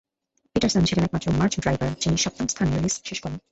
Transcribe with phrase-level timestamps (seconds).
[0.55, 3.37] Pietersen ছিলেন একমাত্র March driver যিনি সপ্তম স্থানে রেস শেষ করেন।